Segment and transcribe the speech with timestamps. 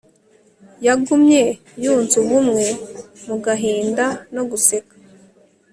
[0.85, 1.43] yagumye
[1.83, 2.65] yunze ubumwe
[3.27, 4.93] mu gahinda no guseka